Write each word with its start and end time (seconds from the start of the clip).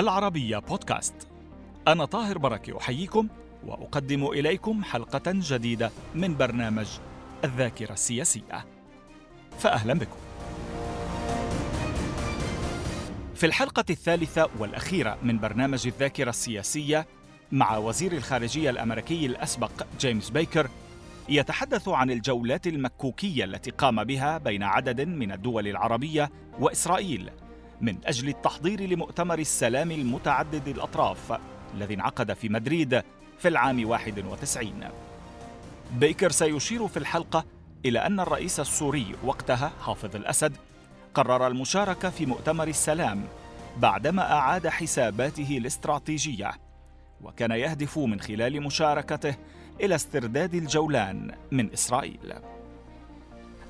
العربية 0.00 0.58
بودكاست. 0.58 1.14
أنا 1.88 2.04
طاهر 2.04 2.38
بركة 2.38 2.78
أحييكم 2.78 3.28
وأقدم 3.66 4.26
إليكم 4.26 4.84
حلقة 4.84 5.22
جديدة 5.26 5.90
من 6.14 6.36
برنامج 6.36 6.86
الذاكرة 7.44 7.92
السياسية. 7.92 8.66
فأهلا 9.58 9.94
بكم. 9.94 10.16
في 13.34 13.46
الحلقة 13.46 13.84
الثالثة 13.90 14.48
والأخيرة 14.58 15.18
من 15.22 15.38
برنامج 15.38 15.86
الذاكرة 15.86 16.30
السياسية 16.30 17.06
مع 17.52 17.76
وزير 17.76 18.12
الخارجية 18.12 18.70
الأمريكي 18.70 19.26
الأسبق 19.26 19.70
جيمس 20.00 20.30
بيكر 20.30 20.68
يتحدث 21.28 21.88
عن 21.88 22.10
الجولات 22.10 22.66
المكوكية 22.66 23.44
التي 23.44 23.70
قام 23.70 24.04
بها 24.04 24.38
بين 24.38 24.62
عدد 24.62 25.00
من 25.00 25.32
الدول 25.32 25.68
العربية 25.68 26.30
وإسرائيل. 26.60 27.30
من 27.80 27.96
أجل 28.04 28.28
التحضير 28.28 28.80
لمؤتمر 28.80 29.38
السلام 29.38 29.90
المتعدد 29.90 30.68
الأطراف 30.68 31.40
الذي 31.74 31.94
انعقد 31.94 32.32
في 32.32 32.48
مدريد 32.48 33.02
في 33.38 33.48
العام 33.48 33.88
91 33.88 34.72
بيكر 35.92 36.30
سيشير 36.30 36.88
في 36.88 36.96
الحلقة 36.96 37.44
إلى 37.86 38.06
أن 38.06 38.20
الرئيس 38.20 38.60
السوري 38.60 39.14
وقتها 39.24 39.72
حافظ 39.80 40.16
الأسد 40.16 40.56
قرر 41.14 41.46
المشاركة 41.46 42.10
في 42.10 42.26
مؤتمر 42.26 42.68
السلام 42.68 43.24
بعدما 43.76 44.32
أعاد 44.32 44.68
حساباته 44.68 45.58
الاستراتيجية 45.58 46.50
وكان 47.22 47.50
يهدف 47.50 47.98
من 47.98 48.20
خلال 48.20 48.62
مشاركته 48.62 49.34
إلى 49.80 49.94
استرداد 49.94 50.54
الجولان 50.54 51.34
من 51.50 51.72
إسرائيل 51.72 52.34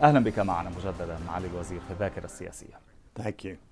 أهلا 0.02 0.20
بك 0.20 0.38
معنا 0.38 0.70
مجددا 0.70 1.18
معالي 1.26 1.46
الوزير 1.46 1.80
في 1.80 1.90
الذاكرة 1.90 2.24
السياسية. 2.24 2.89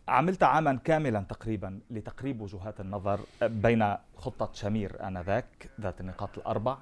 عملت 0.08 0.42
عاما 0.42 0.78
كاملا 0.84 1.20
تقريبا 1.20 1.80
لتقريب 1.90 2.40
وجهات 2.40 2.80
النظر 2.80 3.20
بين 3.42 3.94
خطة 4.16 4.50
شمير 4.52 5.06
آنذاك 5.08 5.70
ذات 5.80 6.00
النقاط 6.00 6.38
الأربع 6.38 6.76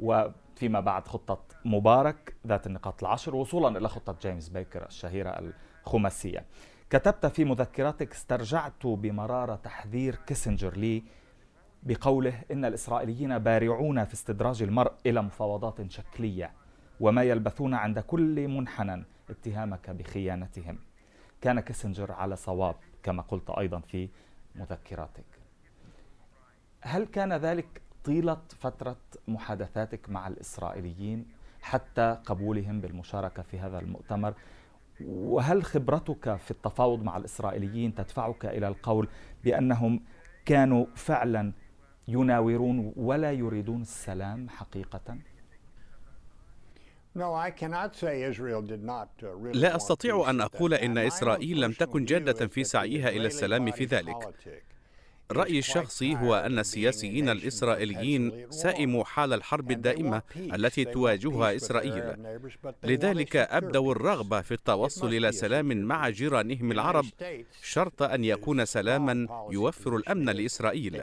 وفيما 0.00 0.80
بعد 0.80 1.08
خطة 1.08 1.40
مبارك 1.64 2.34
ذات 2.46 2.66
النقاط 2.66 3.04
العشر 3.04 3.36
وصولا 3.36 3.78
إلى 3.78 3.88
خطة 3.88 4.16
جيمس 4.22 4.48
بيكر 4.48 4.86
الشهيرة 4.86 5.52
الخماسية. 5.86 6.44
كتبت 6.90 7.26
في 7.26 7.44
مذكراتك 7.44 8.12
استرجعت 8.12 8.86
بمرارة 8.86 9.54
تحذير 9.54 10.14
كيسنجر 10.14 10.76
لي 10.76 11.02
بقوله 11.82 12.42
إن 12.52 12.64
الإسرائيليين 12.64 13.38
بارعون 13.38 14.04
في 14.04 14.14
استدراج 14.14 14.62
المرء 14.62 14.92
إلى 15.06 15.22
مفاوضات 15.22 15.90
شكلية 15.90 16.52
وما 17.00 17.22
يلبثون 17.22 17.74
عند 17.74 17.98
كل 17.98 18.48
منحنى 18.48 19.04
اتهامك 19.30 19.90
بخيانتهم. 19.90 20.78
كان 21.40 21.60
كيسنجر 21.60 22.12
على 22.12 22.36
صواب 22.36 22.74
كما 23.02 23.22
قلت 23.22 23.50
أيضا 23.50 23.80
في 23.80 24.08
مذكراتك 24.54 25.24
هل 26.80 27.04
كان 27.04 27.32
ذلك 27.32 27.82
طيلة 28.04 28.40
فترة 28.60 28.96
محادثاتك 29.28 30.10
مع 30.10 30.28
الإسرائيليين 30.28 31.26
حتى 31.62 32.18
قبولهم 32.26 32.80
بالمشاركة 32.80 33.42
في 33.42 33.58
هذا 33.58 33.78
المؤتمر 33.78 34.34
وهل 35.04 35.64
خبرتك 35.64 36.36
في 36.36 36.50
التفاوض 36.50 37.02
مع 37.02 37.16
الإسرائيليين 37.16 37.94
تدفعك 37.94 38.46
إلى 38.46 38.68
القول 38.68 39.08
بأنهم 39.44 40.00
كانوا 40.44 40.86
فعلا 40.94 41.52
يناورون 42.08 42.92
ولا 42.96 43.32
يريدون 43.32 43.80
السلام 43.80 44.48
حقيقة؟ 44.48 45.18
لا 49.54 49.76
أستطيع 49.76 50.30
أن 50.30 50.40
أقول 50.40 50.74
إن 50.74 50.98
إسرائيل 50.98 51.60
لم 51.60 51.72
تكن 51.72 52.04
جادة 52.04 52.46
في 52.46 52.64
سعيها 52.64 53.08
إلى 53.08 53.26
السلام 53.26 53.70
في 53.70 53.84
ذلك. 53.84 54.34
رأيي 55.32 55.58
الشخصي 55.58 56.16
هو 56.16 56.34
أن 56.34 56.58
السياسيين 56.58 57.28
الإسرائيليين 57.28 58.46
سئموا 58.50 59.04
حال 59.04 59.32
الحرب 59.32 59.70
الدائمة 59.70 60.22
التي 60.36 60.84
تواجهها 60.84 61.56
إسرائيل. 61.56 62.14
لذلك 62.84 63.36
أبدوا 63.36 63.92
الرغبة 63.92 64.40
في 64.40 64.54
التوصل 64.54 65.08
إلى 65.08 65.32
سلام 65.32 65.66
مع 65.76 66.08
جيرانهم 66.08 66.72
العرب 66.72 67.04
شرط 67.62 68.02
أن 68.02 68.24
يكون 68.24 68.64
سلاما 68.64 69.46
يوفر 69.50 69.96
الأمن 69.96 70.30
لإسرائيل. 70.30 71.02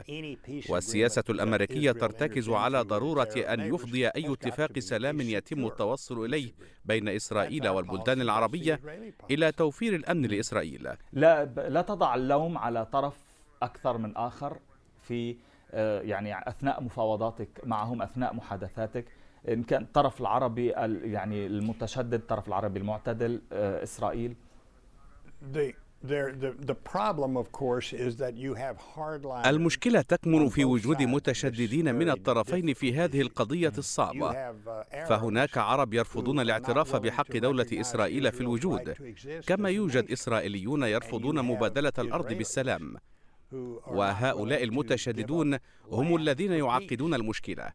والسياسة 0.68 1.24
الأمريكية 1.30 1.92
ترتكز 1.92 2.48
على 2.48 2.82
ضرورة 2.82 3.32
أن 3.36 3.60
يفضي 3.74 4.06
أي 4.08 4.32
اتفاق 4.32 4.78
سلام 4.78 5.20
يتم 5.20 5.66
التوصل 5.66 6.24
إليه 6.24 6.52
بين 6.84 7.08
إسرائيل 7.08 7.68
والبلدان 7.68 8.20
العربية 8.20 8.80
إلى 9.30 9.52
توفير 9.52 9.94
الأمن 9.94 10.26
لإسرائيل. 10.26 10.88
لا, 11.12 11.44
لا 11.68 11.82
تضع 11.82 12.14
اللوم 12.14 12.58
على 12.58 12.86
طرف 12.86 13.25
أكثر 13.62 13.98
من 13.98 14.16
آخر 14.16 14.58
في 15.02 15.36
آه، 15.70 16.00
يعني 16.00 16.48
أثناء 16.48 16.82
مفاوضاتك 16.82 17.48
معهم 17.64 18.02
أثناء 18.02 18.34
محادثاتك. 18.34 19.04
إن 19.48 19.62
كان 19.62 19.82
الطرف 19.82 20.20
العربي 20.20 20.66
يعني 21.04 21.46
المتشدد 21.46 22.14
الطرف 22.14 22.48
العربي 22.48 22.78
المعتدل 22.78 23.42
إسرائيل. 23.52 24.36
المشكلة 29.46 30.00
تكمن 30.00 30.48
في 30.48 30.64
وجود 30.64 31.02
متشددين 31.02 31.94
من 31.94 32.10
الطرفين 32.10 32.74
في 32.74 32.94
هذه 32.94 33.20
القضية 33.20 33.72
الصعبة. 33.78 34.32
uh, 34.32 35.08
فهناك 35.08 35.58
عرب 35.58 35.94
يرفضون 35.94 36.40
الاعتراف 36.40 36.96
بحق 36.96 37.36
دولة 37.36 37.66
إسرائيل 37.72 38.32
في 38.32 38.40
الوجود. 38.40 38.94
كما 39.46 39.70
يوجد 39.70 40.10
إسرائيليون 40.10 40.82
يرفضون 40.82 41.42
مبادلة 41.42 41.92
الأرض 41.98 42.32
بالسلام. 42.32 42.96
وهؤلاء 43.86 44.64
المتشددون 44.64 45.58
هم 45.92 46.16
الذين 46.16 46.52
يعقدون 46.52 47.14
المشكلة. 47.14 47.72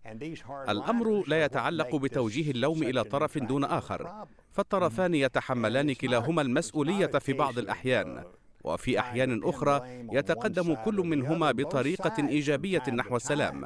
الأمر 0.69 1.23
لا 1.27 1.45
يتعلق 1.45 1.95
بتوجيه 1.95 2.51
اللوم 2.51 2.83
إلى 2.83 3.03
طرف 3.03 3.37
دون 3.37 3.63
آخر 3.63 4.25
فالطرفان 4.51 5.15
يتحملان 5.15 5.93
كلاهما 5.93 6.41
المسؤولية 6.41 7.07
في 7.07 7.33
بعض 7.33 7.57
الأحيان. 7.59 8.23
وفي 8.63 8.99
أحيان 8.99 9.43
أخرى 9.43 9.81
يتقدم 10.11 10.75
كل 10.75 10.95
منهما 10.95 11.51
بطريقة 11.51 12.27
إيجابية 12.27 12.83
نحو 12.93 13.15
السلام. 13.15 13.65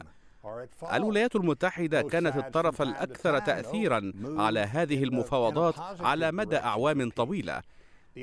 الولايات 0.93 1.35
المتحدة 1.35 2.01
كانت 2.01 2.37
الطرف 2.37 2.81
الأكثر 2.81 3.39
تاثيرا 3.39 4.13
على 4.25 4.59
هذه 4.59 5.03
المفاوضات 5.03 5.75
على 5.99 6.31
مدى 6.31 6.57
أعوام 6.57 7.09
طويلة 7.09 7.61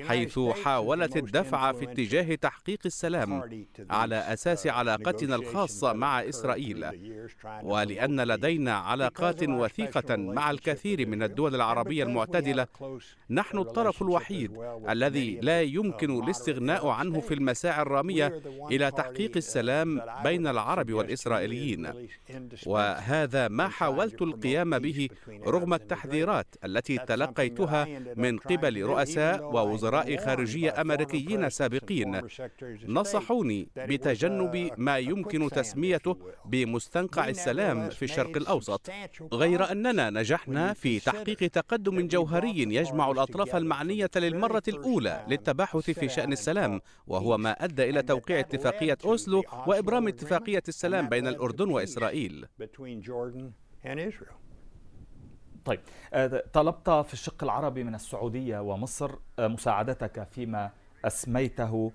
حيث 0.01 0.39
حاولت 0.39 1.17
الدفع 1.17 1.73
في 1.73 1.85
اتجاه 1.85 2.35
تحقيق 2.35 2.79
السلام 2.87 3.43
على 3.91 4.17
أساس 4.17 4.67
علاقتنا 4.67 5.37
الخاصة 5.37 5.93
مع 5.93 6.21
إسرائيل. 6.29 6.87
ولأن 7.63 8.21
لدينا 8.21 8.75
علاقات 8.75 9.49
وثيقة 9.49 10.17
مع 10.17 10.51
الكثير 10.51 11.09
من 11.09 11.23
الدول 11.23 11.55
العربية 11.55 12.05
المعتدلة 12.05 12.67
نحن 13.31 13.59
الطرف 13.59 14.03
الوحيد 14.03 14.51
الذي 14.89 15.39
لا 15.43 15.63
يمكن 15.63 16.23
الاستغناء 16.23 16.89
عنه 16.89 17.21
في 17.21 17.35
المساعي 17.35 17.83
الرامية 17.83 18.43
إلى 18.71 18.91
تحقيق 18.91 19.37
السلام 19.37 20.03
بين 20.25 20.47
العرب 20.47 20.93
والإسرائيليين. 20.93 21.93
وهذا 22.67 23.49
ما 23.49 23.69
حاولت 23.69 24.23
القيام 24.23 24.79
به 24.79 25.09
رغم 25.47 25.75
التحذيرات 25.75 26.47
التي 26.65 26.99
تلقيتها 26.99 27.87
من 28.17 28.39
قبل 28.39 28.83
رؤساء 28.83 29.45
ووزراء 29.45 29.82
وزراء 29.83 30.17
خارجية 30.17 30.81
أمريكيين 30.81 31.51
سابقين 31.51 32.21
نصحوني 32.87 33.69
بتجنب 33.77 34.71
ما 34.77 34.99
يمكن 34.99 35.49
تسميته 35.51 36.17
بمستنقع 36.45 37.29
السلام 37.29 37.91
في 37.91 38.05
الشرق 38.05 38.37
الأوسط 38.37 38.91
غير 39.33 39.73
أننا 39.73 40.11
نجحنا 40.11 40.73
في 40.73 41.01
تحقيق 41.01 41.39
تقدم 41.39 42.07
جوهري 42.09 42.59
يجمع 42.75 43.11
الأطراف 43.11 43.57
المعنية 43.57 44.11
للمرة 44.17 44.63
الأولى 44.69 45.25
للتباحث 45.29 45.91
في 45.91 46.09
شأن 46.09 46.33
السلام 46.33 46.81
وهو 47.07 47.39
ما 47.39 47.51
أدى 47.51 47.91
إلى 47.91 48.03
توقيع 48.03 48.41
اتفاقية 48.41 48.99
أوسلو 49.05 49.43
وإبرام 49.67 50.09
اتفاقية 50.09 50.63
السلام 50.69 51.09
بين 51.09 51.27
الأردن 51.27 51.69
وإسرائيل. 51.71 52.47
طيب 55.65 55.81
آه، 56.15 56.43
طلبت 56.53 56.91
في 56.91 57.13
الشق 57.13 57.45
العربي 57.45 57.85
من 57.85 57.95
السعودية 57.95 58.59
ومصر 58.59 59.15
آه، 59.39 59.49
مساعدتك 59.49 60.23
فيما 60.23 60.71
أسميته 61.05 61.93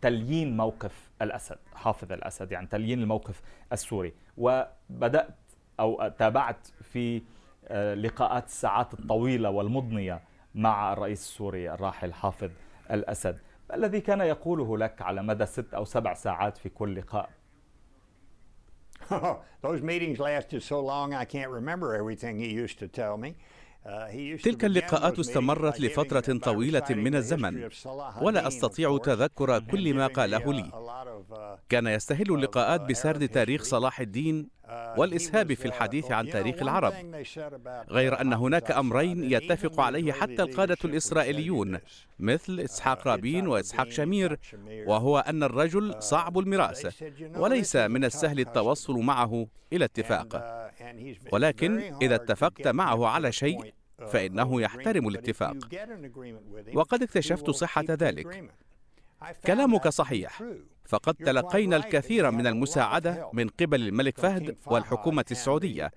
تليين 0.00 0.56
موقف 0.56 1.10
الأسد 1.22 1.58
حافظ 1.74 2.12
الأسد 2.12 2.52
يعني 2.52 2.66
تليين 2.66 3.02
الموقف 3.02 3.42
السوري. 3.72 4.12
وبدأت 4.38 5.34
أو 5.80 6.08
تابعت 6.18 6.66
في 6.82 7.22
آه، 7.68 7.94
لقاءات 7.94 8.46
الساعات 8.46 8.94
الطويلة 8.94 9.50
والمضنية 9.50 10.20
مع 10.54 10.92
الرئيس 10.92 11.20
السوري 11.20 11.70
الراحل 11.70 12.12
حافظ 12.12 12.50
الأسد. 12.90 13.38
الذي 13.74 14.00
كان 14.00 14.20
يقوله 14.20 14.78
لك 14.78 15.02
على 15.02 15.22
مدى 15.22 15.46
ست 15.46 15.74
أو 15.74 15.84
سبع 15.84 16.14
ساعات 16.14 16.58
في 16.58 16.68
كل 16.68 16.96
لقاء 16.96 17.30
those 19.62 19.82
meetings 19.82 20.18
lasted 20.18 20.62
so 20.62 20.80
long 20.80 21.14
I 21.14 21.24
can't 21.24 21.50
remember 21.50 21.94
everything 21.94 22.38
he 22.38 22.50
used 22.50 22.78
to 22.78 22.88
tell 22.88 23.16
me. 23.16 23.34
تلك 24.42 24.64
اللقاءات 24.64 25.18
استمرت 25.18 25.80
لفترة 25.80 26.38
طويلة 26.38 26.86
من 26.90 27.14
الزمن. 27.14 27.68
ولا 28.20 28.48
أستطيع 28.48 28.98
تذكر 28.98 29.58
كل 29.58 29.94
ما 29.94 30.06
قاله 30.06 30.52
لي. 30.52 30.70
كان 31.68 31.86
يستهل 31.86 32.34
اللقاءات 32.34 32.80
بسرد 32.80 33.28
تاريخ 33.28 33.62
صلاح 33.62 34.00
الدين 34.00 34.48
والإسهاب 34.96 35.54
في 35.54 35.64
الحديث 35.64 36.10
عن 36.10 36.30
تاريخ 36.30 36.62
العرب. 36.62 36.92
غير 37.90 38.20
أن 38.20 38.32
هناك 38.32 38.70
أمرين 38.70 39.32
يتفق 39.32 39.80
عليه 39.80 40.12
حتى 40.12 40.42
القادة 40.42 40.76
الإسرائيليون 40.84 41.78
مثل 42.18 42.60
إسحاق 42.60 43.08
رابين 43.08 43.48
وإسحاق 43.48 43.88
شمير 43.88 44.38
وهو 44.86 45.18
أن 45.18 45.42
الرجل 45.42 46.02
صعب 46.02 46.38
المراس 46.38 47.02
وليس 47.36 47.76
من 47.76 48.04
السهل 48.04 48.40
التوصل 48.40 48.98
معه 48.98 49.46
إلى 49.72 49.84
اتفاق. 49.84 50.60
ولكن 51.32 51.94
إذا 52.02 52.14
اتفقت 52.14 52.68
معه 52.68 53.06
على 53.06 53.32
شيء 53.32 53.74
فإنه 54.12 54.60
يحترم 54.62 55.08
الاتفاق. 55.08 55.56
وقد 56.74 57.02
اكتشفت 57.02 57.50
صحة 57.50 57.84
ذلك. 57.88 58.50
كلامك 59.46 59.88
صحيح. 59.88 60.42
فقد 60.84 61.14
تلقينا 61.14 61.76
الكثير 61.76 62.30
من 62.30 62.46
المساعدة 62.46 63.30
من 63.32 63.48
قبل 63.48 63.88
الملك 63.88 64.18
فهد 64.18 64.56
والحكومة 64.66 65.24
السعودية. 65.30 65.92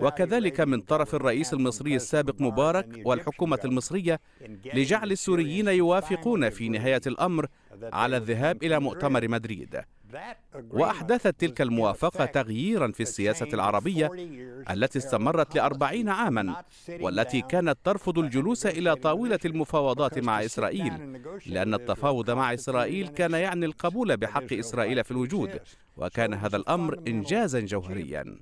وكذلك 0.00 0.60
من 0.60 0.80
طرف 0.80 1.14
الرئيس 1.14 1.52
المصري 1.52 1.96
السابق 1.96 2.40
مبارك 2.40 3.02
والحكومة 3.04 3.58
المصرية 3.64 4.20
لجعل 4.74 5.12
السوريين 5.12 5.68
يوافقون 5.68 6.50
في 6.50 6.68
نهاية 6.68 7.00
الأمر 7.06 7.46
على 7.82 8.16
الذهاب 8.16 8.62
إلى 8.62 8.80
مؤتمر 8.80 9.28
مدريد. 9.28 9.80
وأحدثت 10.70 11.40
تلك 11.40 11.60
الموافقة 11.60 12.24
تغييرا 12.24 12.92
في 12.92 13.00
السياسة 13.02 13.46
العربية 13.52 14.10
التي 14.70 14.98
استمرت 14.98 15.54
لأربعين 15.54 16.08
عاما 16.08 16.62
والتي 17.00 17.40
كانت 17.40 17.78
ترفض 17.84 18.18
الجلوس 18.18 18.66
إلى 18.66 18.96
طاولة 18.96 19.38
المفاوضات 19.44 20.18
مع 20.18 20.44
إسرائيل 20.44 21.22
لأن 21.46 21.74
التفاوض 21.74 22.30
مع 22.30 22.54
إسرائيل 22.54 23.08
كان 23.08 23.32
يعني 23.32 23.66
القبول 23.66 24.16
بحق 24.16 24.52
إسرائيل 24.52 25.04
في 25.04 25.10
الوجود 25.10 25.60
وكان 25.96 26.34
هذا 26.34 26.56
الأمر 26.56 26.98
إنجازا 27.08 27.60
جوهريا. 27.60 28.38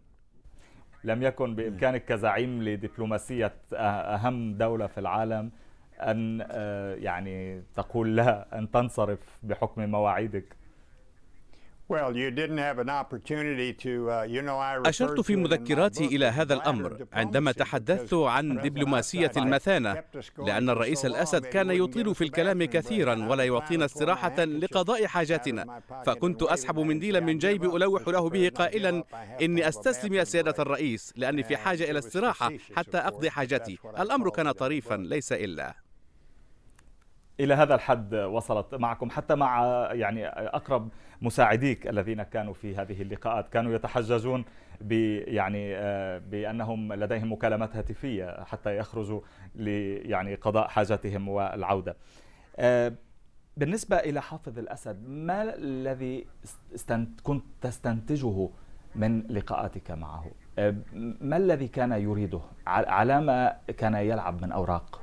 لم 1.07 1.23
يكن 1.23 1.55
بإمكانك 1.55 2.05
كزعيم 2.05 2.63
لدبلوماسية 2.63 3.53
أهم 3.73 4.55
دولة 4.55 4.87
في 4.87 5.01
العالم 5.01 5.51
أن 6.01 6.41
يعني 7.03 7.63
تقول 7.77 8.17
لا 8.17 8.59
أن 8.59 8.71
تنصرف 8.71 9.19
بحكم 9.43 9.91
مواعيدك. 9.91 10.57
أشرت 14.89 15.21
في 15.21 15.37
مذكراتي 15.37 16.07
إلى 16.07 16.27
هذا 16.27 16.55
الأمر 16.55 17.07
عندما 17.13 17.53
تحدثت 17.53 18.15
عن 18.15 18.57
دبلوماسية 18.57 19.33
المثانة 19.37 20.03
لأن 20.39 20.71
الرئيس 20.71 21.07
الأسد 21.07 21.47
كان 21.47 21.71
يطيل 21.71 22.15
في 22.15 22.25
الكلام 22.25 22.65
كثيرا 22.65 23.29
ولا 23.29 23.45
يعطينا 23.45 23.85
استراحة 23.85 24.45
لقضاء 24.45 25.07
حاجاتنا. 25.07 25.81
فكنت 26.07 26.43
أسحب 26.43 26.79
منديلا 26.79 27.21
من 27.21 27.39
جيبي 27.39 27.67
ألوح 27.67 28.09
له 28.09 28.31
به 28.31 28.51
قائلا 28.55 29.05
إني 29.43 29.69
أستسلم 29.69 30.15
يا 30.15 30.25
سيادة 30.25 30.55
الرئيس 30.59 31.13
لأني 31.17 31.43
في 31.43 31.57
حاجة 31.57 31.91
إلى 31.91 31.99
استراحة 31.99 32.53
حتى 32.77 32.99
أقضي 32.99 33.31
حاجتي 33.31 33.79
الأمر 33.99 34.31
كان 34.31 34.53
طريفا 34.53 34.95
ليس 34.95 35.33
إلا. 35.33 35.75
إلى 37.41 37.55
هذا 37.55 37.75
الحد 37.75 38.15
وصلت 38.15 38.75
معكم 38.75 39.11
حتى 39.11 39.35
مع 39.35 39.63
يعني 39.93 40.27
اقرب 40.27 40.89
مساعديك 41.23 41.87
الذين 41.87 42.23
كانوا 42.23 42.55
في 42.55 42.77
هذه 42.77 43.03
اللقاءات 43.03 43.49
كانوا 43.49 43.75
يتحججون 43.75 44.45
يعني 45.27 45.75
بأنهم 46.19 46.93
لديهم 46.93 47.33
مكالمات 47.33 47.77
هاتفية 47.77 48.45
حتى 48.45 48.77
يخرجوا 48.77 49.21
يعني 49.57 50.35
قضاء 50.35 50.69
حاجتهم 50.69 51.29
والعودة. 51.29 51.97
بالنسبة 53.57 53.97
إلى 53.97 54.23
حافظ 54.23 54.59
الأسد 54.59 55.09
ما 55.09 55.55
الذي 55.55 56.27
كنت 57.23 57.45
تستنتجه 57.61 58.49
من 58.95 59.23
لقاءاتك 59.23 59.91
معه؟ 59.91 60.31
ما 61.21 61.37
الذي 61.37 61.69
كان 61.69 61.93
يريده؟ 61.93 62.41
على 62.67 63.21
ما 63.21 63.57
كان 63.77 63.95
يلعب 63.95 64.43
من 64.43 64.53
أوراق؟ 64.53 65.03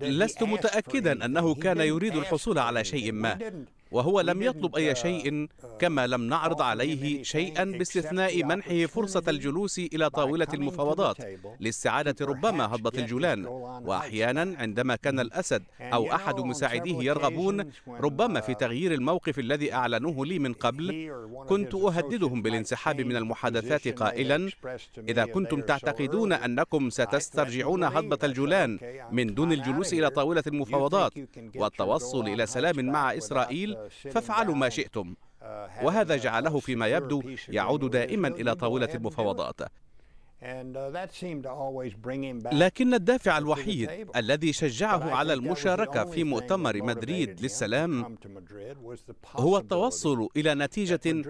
لست 0.00 0.42
متأكدا 0.42 1.24
أنه 1.24 1.54
كان 1.54 1.80
يريد 1.80 2.16
الحصول 2.16 2.58
على 2.58 2.84
شيء 2.84 3.12
ما. 3.12 3.38
وهو 3.90 4.20
لم 4.20 4.42
يطلب 4.42 4.76
أي 4.76 4.94
شيء 4.94 5.48
كما 5.78 6.06
لم 6.06 6.22
نعرض 6.22 6.62
عليه 6.62 7.22
شيئا 7.22 7.64
باستثناء 7.64 8.44
منحه 8.44 8.86
فرصة 8.86 9.22
الجلوس 9.28 9.78
إلى 9.78 10.10
طاولة 10.10 10.46
المفاوضات. 10.54 11.16
لاستعادة 11.60 12.26
ربما 12.26 12.64
هضبة 12.64 12.98
الجولان. 12.98 13.46
وأحيانا 13.86 14.56
عندما 14.58 14.96
كان 14.96 15.20
الأسد 15.20 15.62
أو 15.80 16.12
أحد 16.12 16.40
مساعديه 16.40 17.02
يرغبون 17.02 17.70
ربما 17.88 18.40
في 18.40 18.54
تغيير 18.54 18.94
الموقف 18.94 19.38
الذي 19.38 19.72
أعلنوه 19.72 20.26
لي 20.26 20.38
من 20.38 20.52
قبل. 20.52 21.12
كنت 21.48 21.74
أهددهم 21.74 22.42
بالانسحاب 22.42 23.00
من 23.00 23.16
المحادثات 23.16 23.88
قائلا. 23.88 24.50
إذا 24.98 25.24
كنتم 25.24 25.60
تعتقدون 25.60 26.32
أنكم 26.32 26.90
ستسترجعون 26.90 27.84
هضبة 27.84 28.18
الجولان 28.24 28.78
من 29.12 29.34
دون 29.34 29.52
الجلوس 29.52 29.92
إلى 29.92 30.10
طاولة 30.10 30.42
المفاوضات. 30.46 31.12
والتوصل 31.56 32.28
إلى 32.28 32.46
سلام 32.46 32.86
مع 32.86 33.16
إسرائيل. 33.16 33.75
فافعلوا 34.10 34.54
ما 34.54 34.68
شئتم. 34.68 35.14
وهذا 35.82 36.16
جعله 36.16 36.58
فيما 36.60 36.86
يبدو 36.86 37.22
يعود 37.48 37.90
دائما 37.90 38.28
إلى 38.28 38.54
طاولة 38.54 38.94
المفاوضات. 38.94 39.60
لكن 42.52 42.94
الدافع 42.94 43.38
الوحيد 43.38 43.90
الذي 44.16 44.52
شجعه 44.52 45.10
على 45.10 45.32
المشاركة 45.32 46.04
في 46.04 46.24
مؤتمر 46.24 46.82
مدريد 46.82 47.40
للسلام 47.40 48.18
هو 49.36 49.58
التوصل 49.58 50.28
إلى 50.36 50.54
نتيجة 50.54 51.22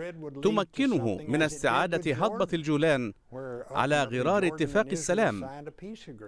تمكنه 0.42 1.20
من 1.28 1.42
استعادة 1.42 2.14
هضبة 2.14 2.48
الجولان 2.52 3.12
على 3.70 4.02
غرار 4.02 4.46
اتفاق 4.46 4.86
السلام 4.86 5.48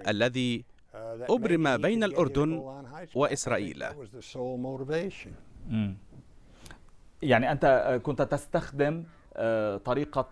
الذي 0.09 0.65
أبرم 1.31 1.77
بين 1.77 2.05
الأردن 2.05 2.81
وإسرائيل. 3.15 3.85
يعني 7.23 7.53
أنت 7.53 8.01
كنت 8.03 8.23
تستخدم 8.23 9.05
طريقة 9.85 10.29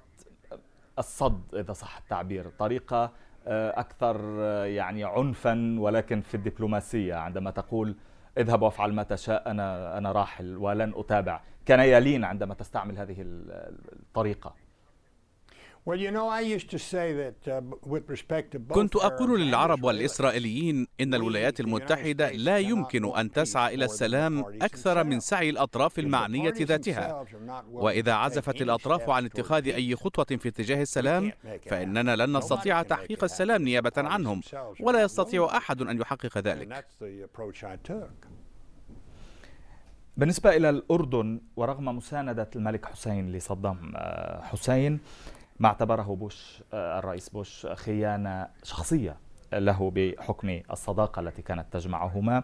الصد 0.99 1.55
إذا 1.55 1.73
صح 1.73 1.97
التعبير 1.97 2.51
طريقة 2.59 3.13
أكثر 3.47 4.41
يعني 4.65 5.05
عنفا 5.05 5.77
ولكن 5.79 6.21
في 6.21 6.35
الدبلوماسية 6.35 7.15
عندما 7.15 7.51
تقول 7.51 7.97
اذهب 8.39 8.63
وافعل 8.63 8.93
ما 8.93 9.03
تشاء 9.03 9.51
أنا 9.51 9.99
أنا 9.99 10.13
راحل 10.13 10.57
ولن 10.57 10.93
أتابع. 10.97 11.41
كان 11.67 11.81
يلين 11.81 12.25
عندما 12.25 12.55
تستعمل 12.55 12.99
هذه 12.99 13.17
الطريقة. 13.19 14.55
كنت 18.75 18.97
أقول 18.97 19.41
للعرب 19.41 19.85
والإسرائيليين 19.85 20.87
إن 21.01 21.15
الولايات 21.15 21.61
المتحدة 21.61 22.31
لا 22.31 22.59
يمكن 22.59 23.17
أن 23.17 23.33
تسعى 23.33 23.75
إلى 23.75 23.85
السلام 23.85 24.45
أكثر 24.63 25.05
من 25.05 25.21
سعي 25.21 25.51
الأطراف 25.51 25.99
المعنية 25.99 26.55
ذاتها. 26.61 27.25
وإذا 27.71 28.13
عزفت 28.13 28.63
الأطراف 28.63 29.11
عن 29.11 29.25
اتخاذ 29.25 29.69
أي 29.69 29.97
خطوة 29.97 30.25
في 30.25 30.49
اتجاه 30.49 30.83
السلام 30.83 31.33
فإننا 31.71 32.17
لن 32.17 32.37
نستطيع 32.37 32.83
تحقيق 32.83 33.25
السلام 33.25 33.63
نيابة 33.63 33.93
عنهم 33.97 34.41
ولا 34.81 35.03
يستطيع 35.03 35.57
أحد 35.57 35.83
أن 35.83 36.01
يحقق 36.01 36.39
ذلك. 36.39 36.87
بالنسبة 40.17 40.57
إلى 40.57 40.71
الأردن 40.71 41.41
ورغم 41.57 41.85
مساندة 41.97 42.51
الملك 42.57 42.85
حسين 42.85 43.33
لصدام 43.33 43.93
حسين 44.43 45.01
ما 45.61 45.69
اعتبره 45.69 46.15
بوش 46.15 46.63
الرئيس 46.75 47.29
بوش 47.29 47.67
خيانة 47.67 48.49
شخصية 48.63 49.17
له 49.53 49.93
بحكم 49.95 50.61
الصداقة 50.71 51.21
التي 51.21 51.43
كانت 51.43 51.67
تجمعهما. 51.73 52.43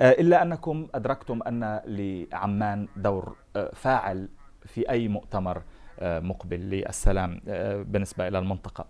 إلا 0.00 0.42
أنكم 0.42 0.88
أدركتم 0.94 1.40
أن 1.42 1.80
لعمان 1.86 2.88
دور 2.96 3.36
فاعل 3.72 4.28
في 4.64 4.90
أي 4.90 5.08
مؤتمر 5.08 5.62
مقبل 6.02 6.60
للسلام 6.60 7.40
بالنسبة 7.84 8.28
إلى 8.28 8.38
المنطقة. 8.38 8.86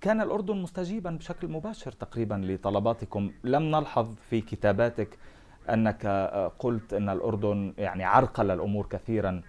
كان 0.00 0.20
الأردن 0.20 0.56
مستجيبا 0.56 1.10
بشكل 1.10 1.48
مباشر 1.48 1.92
تقريبا 1.92 2.34
لطلباتكم. 2.34 3.32
لم 3.44 3.62
نلحظ 3.62 4.14
في 4.30 4.40
كتاباتك 4.40 5.18
أنك 5.70 6.06
قلت 6.58 6.94
أن 6.94 7.08
الأردن 7.08 7.74
يعني 7.78 8.04
عرقل 8.04 8.50
الأمور 8.50 8.86
كثيرا. 8.86 9.42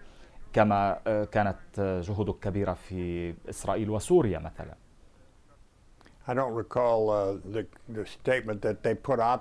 كما 0.54 1.00
كانت 1.32 1.58
جهودك 1.80 2.40
كبيرة 2.40 2.74
في 2.74 3.34
إسرائيل 3.50 3.90
وسوريا 3.90 4.40
مثلا. 4.40 4.76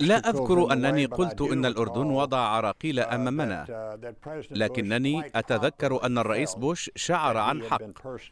لا 0.01 0.29
أذكر 0.29 0.73
أنني 0.73 1.05
قلت 1.05 1.41
إن 1.41 1.65
الأردن 1.65 2.05
وضع 2.05 2.37
عراقيل 2.37 2.99
أمامنا. 2.99 3.65
لكنني 4.51 5.31
أتذكر 5.35 6.05
أن 6.05 6.17
الرئيس 6.17 6.55
بوش 6.55 6.91
شعر 6.95 7.37
عن 7.37 7.63
حق 7.63 7.81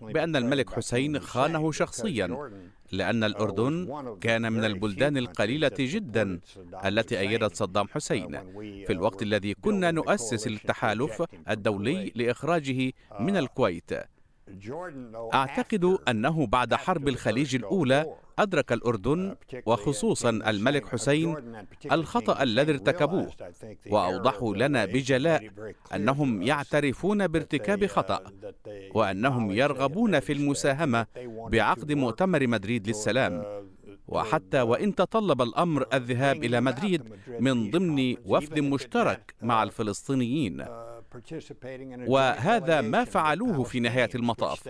بأن 0.01 0.35
الملك 0.35 0.69
حسين 0.73 1.19
خانه 1.19 1.71
شخصيا 1.71 2.51
لأن 2.91 3.23
الأردن 3.23 4.17
كان 4.21 4.51
من 4.53 4.65
البلدان 4.65 5.17
القليلة 5.17 5.71
جدا 5.79 6.39
التي 6.85 7.19
أيدت 7.19 7.55
صدام 7.55 7.87
حسين. 7.87 8.53
في 8.85 8.93
الوقت 8.93 9.21
الذي 9.21 9.53
كنا 9.53 9.91
نؤسس 9.91 10.47
التحالف 10.47 11.23
الدولي 11.49 12.11
لإخراجه 12.15 12.91
من 13.19 13.37
الكويت. 13.37 13.91
أعتقد 15.33 15.97
أنه 16.07 16.47
بعد 16.47 16.73
حرب 16.73 17.07
الخليج 17.07 17.55
الأولى 17.55 18.05
أدرك 18.39 18.71
الأردن 18.73 19.35
وخصوصا 19.65 20.29
الملك 20.29 20.85
حسين 20.87 21.35
الخطأ 21.91 22.43
الذي 22.43 22.71
ارتكبوه 22.71 23.29
وأوضحوا 23.89 24.55
لنا 24.55 24.85
بجلاء 24.85 25.49
أنهم 25.95 26.41
يعترفون 26.41 27.27
بارتكاب 27.27 27.85
خطأ 27.85 28.21
وأنهم 28.95 29.51
يرغبون 29.51 30.19
في 30.19 30.33
المساهمة 30.33 31.05
بعقد 31.51 31.91
مؤتمر 31.91 32.47
مدريد 32.47 32.87
للسلام. 32.87 33.43
وحتى 34.07 34.61
وإن 34.61 34.95
تطلب 34.95 35.41
الأمر 35.41 35.85
الذهاب 35.93 36.43
إلى 36.43 36.61
مدريد 36.61 37.01
من 37.39 37.71
ضمن 37.71 38.15
وفد 38.25 38.59
مشترك 38.59 39.35
مع 39.41 39.63
الفلسطينيين. 39.63 40.65
وهذا 42.07 42.81
ما 42.81 43.03
فعلوه 43.03 43.63
في 43.63 43.79
نهاية 43.79 44.09
المطاف. 44.15 44.69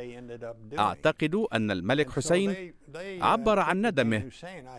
أعتقد 0.79 1.35
أن 1.53 1.71
الملك 1.71 2.09
حسين 2.09 2.73
عبر 3.21 3.59
عن 3.59 3.85
ندمه 3.85 4.29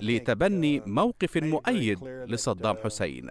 لتبني 0.00 0.82
موقف 0.86 1.36
مؤيد 1.36 2.04
لصدام 2.04 2.76
حسين. 2.84 3.30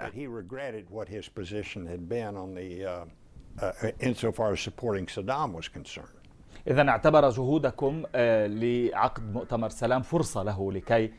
إذا 6.67 6.89
اعتبر 6.89 7.29
جهودكم 7.29 8.03
لعقد 8.15 9.34
مؤتمر 9.34 9.70
سلام 9.70 10.01
فرصة 10.01 10.44
له 10.44 10.72
لكي 10.72 11.12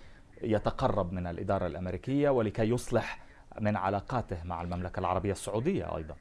يتقرب 0.43 1.13
من 1.13 1.27
الإدارة 1.27 1.67
الأمريكية 1.67 2.31
ولكي 2.31 2.63
يصلح 2.63 3.29
من 3.61 3.77
علاقاته 3.77 4.45
مع 4.45 4.63
المملكة 4.63 5.01
العربية 5.01 5.33
السعودية 5.33 5.97
أيضا. 5.97 6.17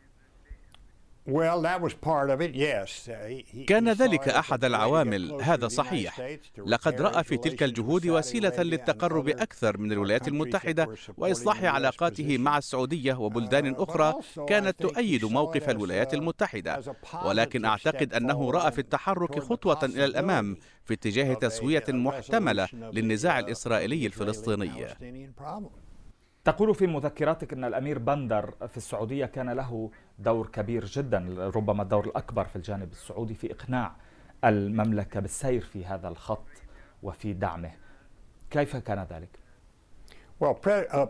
كان 3.68 3.90
ذلك 3.90 4.30
أحد 4.30 4.66
العوامل. 4.66 5.42
هذا 5.42 5.68
صحيح. 5.68 6.38
لقد 6.66 7.02
رأى 7.02 7.24
في 7.24 7.38
تلك 7.38 7.64
الجهود 7.64 8.08
وسيلة 8.08 8.64
للتقرب 8.64 9.30
أكثر 9.30 9.78
من 9.78 9.92
الولايات 9.92 10.28
المتحدة 10.28 10.90
وإصلاح 11.18 11.64
علاقاته 11.64 12.38
مع 12.38 12.58
السعودية 12.58 13.14
وبلدان 13.14 13.76
uh, 13.76 13.80
أخرى 13.80 14.14
كانت 14.50 14.80
تؤيد 14.82 15.26
موقف 15.26 15.70
الولايات 15.70 16.14
المتحدة. 16.14 16.82
ولكن 17.26 17.66
أعتقد 17.66 18.14
أنه 18.14 18.52
رأى 18.52 18.72
في 18.72 18.80
التحرك 18.80 19.40
خطوة 19.40 19.86
إلى 19.86 20.06
الأمام 20.06 20.58
في 20.86 20.94
اتجاه 20.94 21.34
تسوية 21.34 21.84
محتملة 21.90 22.68
للنزاع 22.74 23.40
الإسرائيلي 23.40 24.06
الفلسطيني 24.06 24.88
تقول 26.48 26.76
في 26.76 26.88
مذكراتك 26.88 27.54
أن 27.54 27.64
الأمير 27.64 28.00
بندر 28.00 28.54
في 28.68 28.78
السعودية 28.78 29.26
كان 29.26 29.50
له 29.50 29.92
دور 30.20 30.48
كبير 30.48 30.86
جدا 30.86 31.52
ربما 31.56 31.84
الدور 31.84 32.06
الأكبر 32.06 32.46
في 32.46 32.56
الجانب 32.56 32.92
السعودي 32.92 33.34
في 33.34 33.52
إقناع 33.52 33.96
المملكة 34.46 35.20
بالسير 35.20 35.62
في 35.62 35.86
هذا 35.86 36.08
الخط 36.08 36.48
وفي 37.04 37.34
دعمه 37.34 37.72
كيف 38.50 38.78
كان 38.78 39.08
ذلك؟ 39.10 39.40
Uh, 40.40 40.46
uh, 40.46 41.08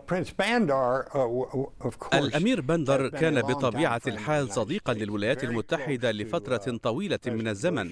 الأمير 2.14 2.60
بندر 2.60 3.08
كان 3.08 3.42
بطبيعة 3.42 4.00
الحال 4.06 4.52
صديقا 4.52 4.94
للولايات 4.94 5.44
المتحدة 5.44 6.12
لفترة 6.12 6.72
uh, 6.72 6.76
طويلة 6.76 7.18
من 7.26 7.48
الزمن 7.48 7.90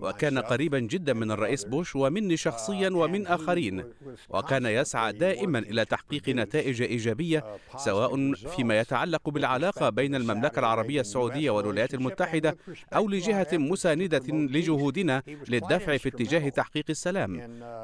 وكان 0.00 0.38
قريبا 0.38 0.78
جدا 0.78 1.12
من 1.12 1.30
الرئيس 1.30 1.64
بوش 1.64 1.96
ومني 1.96 2.36
شخصيا 2.36 2.90
ومن 2.90 3.26
آخرين 3.26 3.84
وكان 4.28 4.66
يسعى 4.66 5.12
دائما 5.12 5.58
إلى 5.58 5.84
تحقيق 5.84 6.28
نتائج 6.28 6.82
إيجابية 6.82 7.44
سواء 7.76 8.32
فيما 8.34 8.80
يتعلق 8.80 9.30
بالعلاقة 9.30 9.90
بين 9.90 10.14
المملكة 10.14 10.58
العربية 10.58 11.00
السعودية 11.00 11.50
والولايات 11.50 11.94
المتحدة 11.94 12.56
أو 12.94 13.08
لجهة 13.08 13.48
مساندة 13.52 14.22
لجهودنا 14.28 15.22
للدفع 15.48 15.96
في 15.96 16.08
اتجاه 16.08 16.48
تحقيق 16.48 16.84
السلام. 16.90 17.36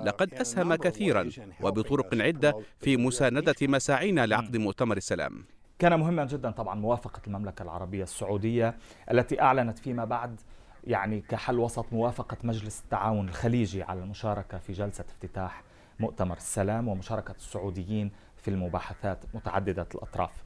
لقد 0.05 0.35
أسهم 0.35 0.75
كثيرا 0.75 1.31
وبطرق 1.61 2.15
عدة 2.15 2.57
في 2.81 2.92
في 2.93 2.97
مساندة 2.97 3.55
مساعينا 3.63 4.27
لعقد 4.27 4.57
مؤتمر 4.57 4.97
السلام. 4.97 5.45
كان 5.79 6.01
مهما 6.01 6.25
جدا 6.25 6.51
طبعا 6.51 6.75
موافقة 6.75 7.21
المملكة 7.27 7.63
العربية 7.63 8.03
السعودية 8.03 8.75
التي 9.11 9.43
أعلنت 9.43 9.79
فيما 9.79 10.05
بعد 10.05 10.41
يعني 10.85 11.21
كحل 11.21 11.59
وسط 11.59 11.87
موافقة 11.93 12.37
مجلس 12.45 12.81
التعاون 12.81 13.29
الخليجي 13.29 13.83
على 13.83 14.01
المشاركة 14.01 14.59
في 14.59 14.73
جلسة 14.73 15.05
افتتاح 15.11 15.63
مؤتمر 16.01 16.37
السلام 16.37 16.89
ومشاركة 16.89 17.33
السعوديين 17.33 18.11
في 18.37 18.49
المباحثات 18.49 19.19
متعددة 19.35 19.87
الأطراف. 19.95 20.45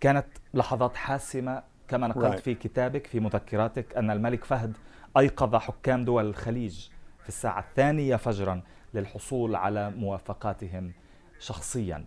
كانت 0.00 0.26
لحظات 0.54 0.96
حاسمة 0.96 1.62
كما 1.88 2.06
نقلت 2.06 2.38
في 2.38 2.54
كتابك 2.54 3.06
في 3.06 3.20
مذكراتك 3.20 3.96
أن 3.96 4.10
الملك 4.10 4.44
فهد 4.44 4.76
أيقظ 5.18 5.56
حكام 5.56 6.04
دول 6.04 6.26
الخليج 6.26 6.88
في 7.22 7.28
الساعة 7.28 7.60
الثانية 7.60 8.16
فجرا 8.16 8.62
للحصول 8.94 9.54
على 9.54 9.90
موافقاتهم 9.90 10.92
شخصيا. 11.40 12.06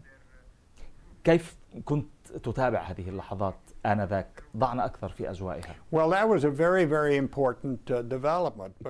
كيف 1.24 1.55
كنت 1.86 2.09
تتابع 2.43 2.81
هذه 2.81 3.09
اللحظات؟ 3.09 3.59
آنذاك 3.86 4.43
ضعنا 4.57 4.86
أكثر 4.86 5.09
في 5.09 5.29
أجوائها. 5.29 5.75
Uh, 5.93 5.98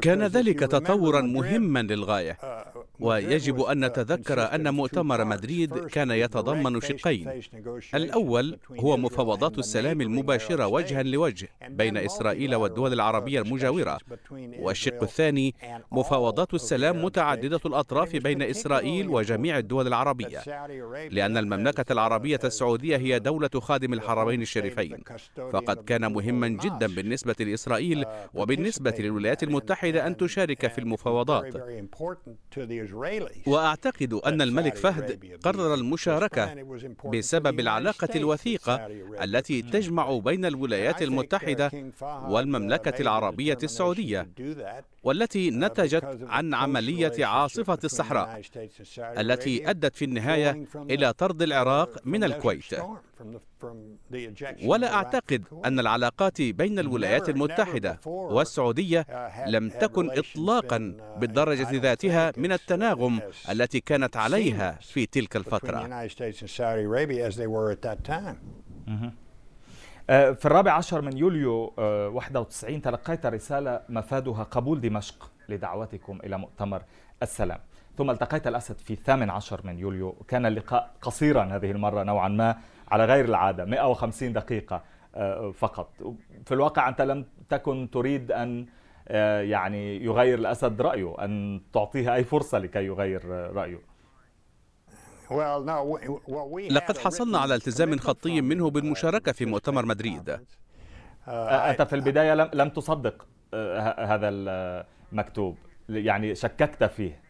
كان 0.02 0.24
ذلك 0.24 0.60
تطورا 0.60 1.22
مهما 1.22 1.80
للغاية. 1.80 2.34
uh, 2.34 2.78
ويجب 3.00 3.62
أن 3.62 3.86
نتذكر 3.86 4.56
أن 4.56 4.74
مؤتمر 4.74 5.26
مدريد 5.26 5.78
كان 5.78 6.12
يتضمن 6.12 6.82
شقين. 6.82 7.42
الأول 7.96 8.58
هو 8.80 8.98
مفاوضات 8.98 9.60
السلام 9.60 10.02
المباشرة 10.02 10.68
وجها 10.68 11.04
لوجه 11.04 11.50
بين 11.70 11.98
إسرائيل 11.98 12.56
والدول 12.56 12.94
العربية 12.94 13.42
المجاورة. 13.42 13.98
والشق 14.60 15.04
الثاني 15.04 15.56
مفاوضات 15.92 16.54
السلام 16.54 17.06
متعددة 17.06 17.60
الأطراف 17.66 18.16
بين 18.16 18.42
إسرائيل 18.42 19.10
وجميع 19.10 19.58
الدول 19.58 19.88
العربية. 19.88 20.40
لأن 21.10 21.38
المملكة 21.38 21.94
العربية 21.94 22.40
السعودية 22.44 22.98
هي 22.98 23.20
دولة 23.20 23.50
خادم 23.56 23.94
الحرمين 23.94 24.42
الشريفين. 24.42 24.79
فقد 25.54 25.84
كان 25.84 26.14
مهما 26.14 26.48
جدا 26.48 26.88
بالنسبة 26.88 27.36
لإسرائيل 27.40 28.06
وبالنسبة 28.34 28.94
للولايات 29.00 29.44
المتحدة 29.44 30.08
أن 30.08 30.18
تشارك 30.18 30.68
في 30.68 30.78
المفاوضات. 30.80 31.54
وأعتقد 33.48 34.14
أن 34.14 34.42
الملك 34.42 34.76
فهد 34.76 35.38
قرر 35.44 35.74
المشاركة 35.74 36.56
بسبب 37.14 37.60
العلاقة 37.60 38.10
الوثيقة 38.16 38.76
التي 39.24 39.62
تجمع 39.62 40.18
بين 40.18 40.46
الولايات 40.46 41.02
المتحدة 41.02 41.72
والمملكة 42.30 43.02
العربية 43.02 43.58
السعودية 43.64 44.30
والتي 45.04 45.50
نتجت 45.52 46.20
عن 46.28 46.54
عملية 46.54 47.26
عاصفة 47.26 47.78
الصحراء 47.84 48.42
التي 49.00 49.70
أدت 49.70 49.96
في 49.96 50.06
النهاية 50.06 50.66
إلى 50.76 51.14
طرد 51.14 51.42
العراق 51.42 51.98
من 52.06 52.24
الكويت. 52.24 52.74
ولا 54.66 54.94
أعتقد 54.94 55.44
أن 55.66 55.80
العلاقات 55.80 56.42
بين 56.42 56.80
الولايات 56.80 57.30
المتحدة 57.30 58.00
والسعودية 58.06 59.06
لم 59.48 59.70
تكن 59.70 60.10
إطلاقا 60.12 60.78
بالدرجة 61.18 61.68
ذاتها 61.80 62.34
من 62.38 62.52
التناغم 62.52 63.20
التي 63.52 63.80
كانت 63.80 64.18
عليها 64.18 64.72
في 64.82 65.06
تلك 65.06 65.36
الفترة. 65.36 65.78
آه، 70.10 70.32
في 70.32 70.46
الرابع 70.46 70.72
عشر 70.72 71.02
من 71.02 71.18
يوليو 71.18 71.74
91 71.78 72.76
آه، 72.76 72.80
تلقيت 72.80 73.26
رسالة 73.26 73.82
مفادها 73.90 74.44
قبول 74.44 74.82
دمشق 74.82 75.32
لدعوتكم 75.50 76.20
إلى 76.24 76.38
مؤتمر 76.38 76.82
السلام. 77.24 77.60
ثم 77.98 78.10
التقيت 78.10 78.48
الأسد 78.48 78.78
في 78.80 78.94
الثامن 78.94 79.30
عشر 79.30 79.62
من 79.64 79.80
يوليو. 79.80 80.12
كان 80.28 80.46
اللقاء 80.46 80.92
قصيرا 81.02 81.44
هذه 81.44 81.72
المرة 81.72 82.04
نوعا 82.04 82.28
ما. 82.28 82.56
على 82.92 83.06
غير 83.06 83.26
العادة 83.26 83.66
150 83.66 84.34
دقيقة 84.34 84.84
آه، 85.16 85.52
فقط. 85.52 85.90
في 86.46 86.54
الواقع 86.54 86.90
أنت 86.90 87.02
لم 87.02 87.26
تكن 87.50 87.90
تريد 87.92 88.32
أن 88.32 88.66
يعني 89.42 90.04
يغير 90.04 90.40
الأسد 90.40 90.82
رأيه 90.82 91.16
أن 91.26 91.62
تعطيه 91.74 92.16
أي 92.16 92.24
فرصة 92.24 92.60
لكي 92.60 92.86
يغير 92.86 93.26
رأيه. 93.30 93.80
لقد 96.70 96.98
حصلنا 96.98 97.38
على 97.38 97.56
التزام 97.56 97.98
خطي 97.98 98.42
منه 98.42 98.70
بالمشاركة 98.70 99.32
في 99.32 99.46
مؤتمر 99.46 99.86
مدريد. 99.86 100.30
Uh, 100.32 101.30
أنت 101.30 101.82
في 101.82 101.96
البداية 101.96 102.34
لم 102.34 102.70
تصدق 102.70 103.28
هذا 104.00 104.30
المكتوب. 104.30 105.58
يعني 105.90 106.36
شككت 106.36 106.84
فيه. 106.84 107.22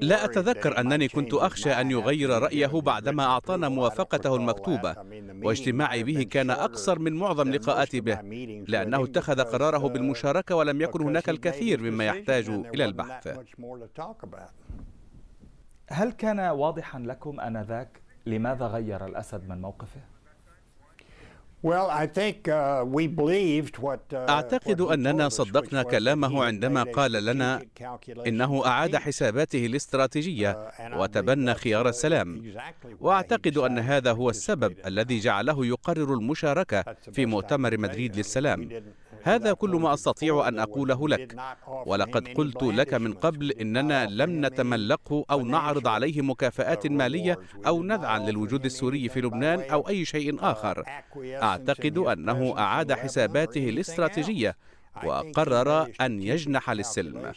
لا 0.00 0.24
أتذكر 0.24 0.80
أنني 0.80 1.08
كنت 1.08 1.34
أخشى 1.34 1.70
أن 1.72 1.90
يغير 1.90 2.30
رأيه 2.30 2.66
بعدما 2.80 3.24
أعطانا 3.24 3.68
موافقته 3.68 4.36
المكتوبة 4.36 4.96
واجتماعي 5.42 6.02
به 6.02 6.22
كان 6.22 6.50
أقصر 6.50 6.98
من 6.98 7.12
معظم 7.12 7.50
لقاءاتي 7.50 8.00
به 8.00 8.20
لأنه 8.68 9.04
اتخذ 9.04 9.40
قراره 9.40 9.88
بالمشاركة 9.88 10.54
ولم 10.54 10.80
يكن 10.80 11.02
هناك 11.02 11.28
الكثير 11.28 11.80
مما 11.82 12.04
يحتاج 12.04 12.48
إلى 12.48 12.84
البحث. 12.84 13.38
هل 15.90 16.12
كان 16.12 16.40
واضحا 16.40 16.98
لكم 16.98 17.40
آنذاك 17.40 18.02
لماذا 18.26 18.66
غير 18.66 19.04
الأسد 19.06 19.48
من 19.48 19.60
موقفه؟ 19.60 20.00
Uh, 21.64 21.70
uh, 21.70 21.74
أعتقد 24.14 24.80
أننا 24.80 25.28
صدقنا 25.28 25.82
كلامه 25.82 26.44
عندما 26.44 26.82
قال 26.82 27.12
لنا 27.12 27.62
إنه 28.26 28.66
أعاد 28.66 28.96
حساباته 28.96 29.66
الاستراتيجية 29.66 30.52
uh, 30.52 30.96
وتبنى 30.96 31.54
خيار 31.54 31.88
السلام. 31.88 32.54
وأعتقد 33.00 33.58
أن 33.58 33.78
هذا 33.78 34.12
هو 34.12 34.30
السبب 34.30 34.74
الذي 34.86 35.18
جعله 35.18 35.66
يقرر 35.66 36.14
المشاركة 36.14 36.84
في 37.12 37.26
مؤتمر 37.26 37.78
مدريد 37.78 38.16
للسلام. 38.16 38.68
هذا 39.22 39.52
كل 39.52 39.70
ما 39.70 39.94
أستطيع 39.94 40.48
أن 40.48 40.58
أقوله 40.58 41.08
لك. 41.08 41.36
ولقد 41.86 42.28
قلت 42.28 42.62
لك 42.62 42.94
من 42.94 43.12
قبل 43.12 43.50
إننا 43.52 44.06
لم 44.06 44.46
نتملقه 44.46 45.24
أو 45.30 45.42
نعرض 45.42 45.88
عليه 45.88 46.22
مكافآت 46.22 46.86
مالية 46.86 47.38
أو 47.66 47.82
ندعا 47.82 48.18
للوجود 48.18 48.64
السوري 48.64 49.08
في 49.08 49.20
لبنان 49.20 49.60
أو 49.60 49.88
أي 49.88 50.04
شيء 50.04 50.36
آخر. 50.40 50.84
أعتقد 51.16 51.98
أنه 51.98 52.58
أعاد 52.58 52.92
حساباته 52.92 53.68
الاستراتيجية 53.68 54.56
وقرر 55.04 55.92
أن 56.00 56.22
يجنح 56.22 56.70
للسلم. 56.70 57.32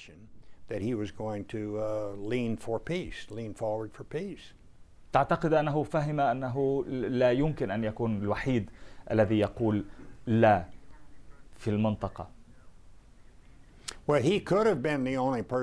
تعتقد 5.14 5.54
أنه 5.54 5.84
فهم 5.84 6.20
أنه 6.20 6.86
لا 6.88 7.32
يمكن 7.32 7.72
أن 7.72 7.84
يكون 7.84 8.18
الوحيد 8.18 8.70
الذي 9.12 9.40
يقول 9.40 9.86
لا 10.28 10.66
في 11.62 11.70
المنطقة. 11.70 12.28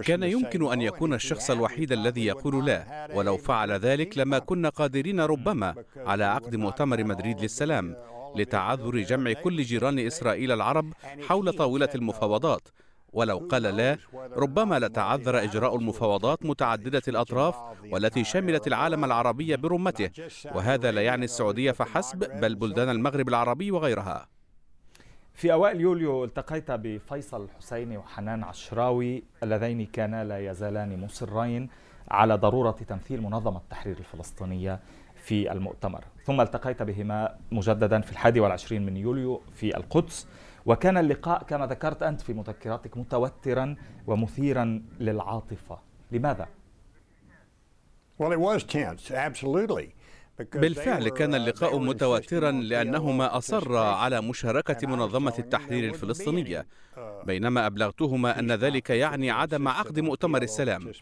كان 0.05 0.23
يمكن 0.23 0.73
أن 0.73 0.83
يكون 0.83 1.15
الشخص 1.15 1.51
الوحيد 1.51 1.93
الذي 1.93 2.27
يقول 2.27 2.67
لا. 2.67 3.09
ولو 3.15 3.37
فعل 3.37 3.73
ذلك 3.73 4.19
لما 4.19 4.39
كنا 4.39 4.69
قادرين 4.69 5.21
ربما 5.21 5.75
على 5.97 6.25
عقد 6.25 6.57
مؤتمر 6.57 7.05
مدريد 7.05 7.41
للسلام 7.41 7.97
لتعذر 8.37 8.99
جمع 8.99 9.33
كل 9.33 9.63
جيران 9.63 9.99
إسرائيل 9.99 10.53
العرب 10.53 10.93
حول 11.29 11.53
طاولة 11.53 11.89
المفاوضات. 11.95 12.69
ولو 13.13 13.49
قال 13.51 13.63
لا 13.63 13.99
ربما 14.37 14.79
لتعذر 14.79 15.43
إجراء 15.43 15.77
المفاوضات 15.77 16.47
متعددة 16.47 17.03
الأطراف 17.09 17.55
والتي 17.91 18.25
شملت 18.25 18.67
العالم 18.67 19.05
العربي 19.05 19.57
برمته. 19.57 20.11
وهذا 20.55 20.91
لا 20.93 21.03
يعني 21.03 21.25
السعودية 21.25 21.73
فحسب 21.73 22.41
بل 22.41 22.55
بلدان 22.55 22.89
المغرب 22.89 23.29
العربي 23.29 23.71
وغيرها. 23.71 24.29
في 25.39 25.53
أوائل 25.53 25.81
يوليو 25.81 26.25
التقيت 26.25 26.71
بفيصل 26.71 27.45
الحسيني 27.45 27.97
وحنان 27.97 28.45
عشراوي 28.45 29.23
اللذين 29.43 29.87
كانا 29.87 30.25
لا 30.25 30.51
يزالان 30.51 31.01
مصرين 31.01 31.69
على 32.11 32.35
ضرورة 32.35 32.71
تمثيل 32.71 33.23
منظمة 33.23 33.59
التحرير 33.59 33.99
الفلسطينية 33.99 34.81
في 35.15 35.53
المؤتمر 35.53 36.05
ثم 36.25 36.41
التقيت 36.41 36.83
بهما 36.83 37.37
مجددا 37.53 38.01
في 38.01 38.13
الحادي 38.13 38.41
والعشرين 38.41 38.87
من 38.87 38.97
يوليو 38.97 39.43
في 39.55 39.77
القدس 39.77 40.27
وكان 40.67 40.97
اللقاء 40.97 41.43
كما 41.43 41.67
ذكرت 41.67 42.03
أنت 42.03 42.21
في 42.21 42.33
مذكراتك 42.33 42.97
متوترا 42.97 43.77
ومثيرا 44.07 44.83
للعاطفة 45.01 45.79
لماذا؟ 46.13 46.47
Well, 48.21 48.33
it 48.33 48.41
was 48.41 48.65
tense, 48.65 49.11
absolutely. 49.13 49.98
بالفعل 50.39 51.09
كان 51.09 51.35
اللقاء 51.35 51.79
متوترا 51.79 52.51
لأنهما 52.51 53.37
أصرا 53.37 53.81
على 53.81 54.21
مشاركة 54.23 54.87
منظمة 54.87 55.35
التحرير 55.39 55.95
الفلسطينية. 55.95 56.67
بينما 57.25 57.67
أبلغتهما 57.67 58.39
أن 58.39 58.53
ذلك 58.53 58.91
يعني 58.91 59.31
عدم 59.31 59.69
عقد 59.69 60.01
مؤتمر 60.01 60.43
السلام. 60.43 60.93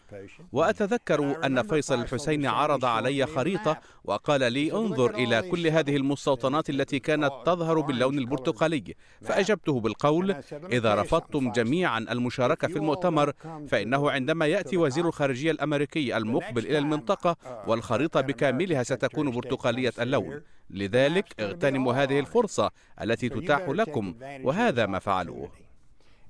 وأتذكر 0.51 1.45
أن 1.45 1.61
فيصل 1.63 2.01
الحسين 2.01 2.45
عرض 2.45 2.85
علي 2.85 3.25
خريطة 3.25 3.79
وقال 4.03 4.53
لي 4.53 4.71
انظر 4.71 5.15
إلى 5.15 5.41
كل 5.41 5.67
هذه 5.67 5.95
المستوطنات 5.95 6.69
التي 6.69 6.99
كانت 6.99 7.31
تظهر 7.45 7.79
باللون 7.79 8.17
البرتقالي. 8.17 8.95
فأجبته 9.21 9.79
بالقول 9.79 10.35
إذا 10.71 10.95
رفضتم 10.95 11.51
جميعا 11.51 11.99
المشاركة 11.99 12.67
في 12.67 12.75
المؤتمر 12.75 13.33
فإنه 13.67 14.11
عندما 14.11 14.45
يأتي 14.45 14.77
وزير 14.77 15.07
الخارجية 15.07 15.51
الأمريكي 15.51 16.17
المقبل 16.17 16.65
إلى 16.65 16.77
المنطقة 16.77 17.35
والخريطة 17.67 18.21
بكاملها 18.21 18.83
ستكون 18.83 19.26
برتقالية 19.31 19.93
اللون 19.99 20.41
لذلك 20.69 21.41
اغتنموا 21.41 21.93
هذه 21.93 22.19
الفرصة 22.19 22.71
التي 23.01 23.29
تتاح 23.29 23.69
لكم 23.69 24.15
وهذا 24.43 24.85
ما 24.85 24.99
فعلوه 24.99 25.51